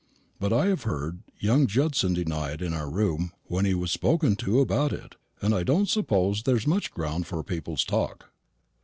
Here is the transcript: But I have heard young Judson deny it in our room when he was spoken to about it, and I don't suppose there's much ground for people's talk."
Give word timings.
But 0.39 0.51
I 0.51 0.65
have 0.65 0.81
heard 0.81 1.21
young 1.37 1.67
Judson 1.67 2.15
deny 2.15 2.53
it 2.53 2.63
in 2.63 2.73
our 2.73 2.89
room 2.89 3.33
when 3.45 3.65
he 3.65 3.75
was 3.75 3.91
spoken 3.91 4.35
to 4.37 4.59
about 4.59 4.91
it, 4.91 5.15
and 5.43 5.53
I 5.53 5.61
don't 5.61 5.87
suppose 5.87 6.41
there's 6.41 6.65
much 6.65 6.89
ground 6.89 7.27
for 7.27 7.43
people's 7.43 7.85
talk." 7.85 8.31